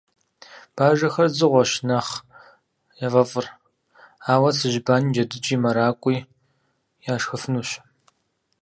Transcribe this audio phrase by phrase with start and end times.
[0.75, 2.11] Бажэхэм дзыгъуэщ нэхъ
[3.05, 3.45] яфӀэфӀыр,
[4.31, 6.17] ауэ цыжьбани, джэдыкӀи, мэракӀуи,
[7.13, 7.69] яшхыфынущ.